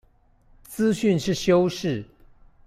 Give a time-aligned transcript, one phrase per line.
[0.67, 2.03] 資訊是修飾